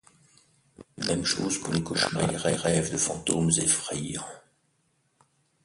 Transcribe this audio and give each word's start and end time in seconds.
Même 1.05 1.23
chose 1.25 1.59
pour 1.61 1.73
les 1.75 1.83
cauchemars 1.83 2.23
et 2.47 2.49
les 2.49 2.55
rêves 2.55 2.91
de 2.91 2.97
fantômes 2.97 3.51
effrayants. 3.55 4.25